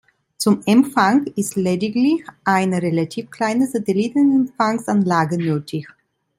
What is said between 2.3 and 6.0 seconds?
eine relativ kleine Satelliten-Empfangsanlage nötig.